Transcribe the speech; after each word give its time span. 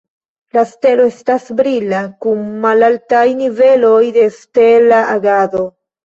La 0.55 0.61
stelo 0.67 1.03
estas 1.09 1.43
brila 1.59 1.99
kun 2.25 2.39
malaltaj 2.63 3.21
niveloj 3.41 3.99
de 4.15 4.23
stela 4.39 5.03
agado. 5.17 5.63